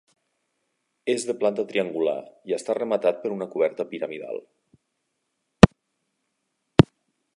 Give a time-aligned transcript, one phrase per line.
[1.13, 2.15] És de planta triangular
[2.51, 4.43] i està rematat per una coberta piramidal.